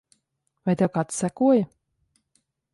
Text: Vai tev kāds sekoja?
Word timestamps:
Vai 0.69 0.75
tev 0.81 0.91
kāds 0.95 1.21
sekoja? 1.25 1.71